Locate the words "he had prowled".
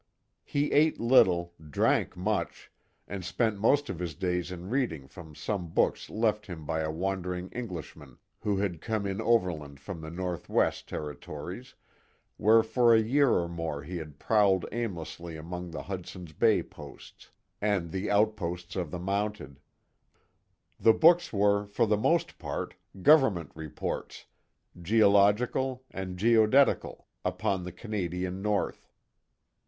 13.83-14.65